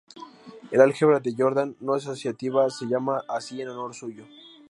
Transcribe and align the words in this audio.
El 0.71 0.81
Álgebra 0.81 1.19
de 1.19 1.35
Jordan 1.37 1.75
no 1.79 1.93
asociativa 1.93 2.67
se 2.71 2.87
llama 2.87 3.21
así 3.29 3.61
en 3.61 3.67
honor 3.69 3.93
suyo. 3.93 4.25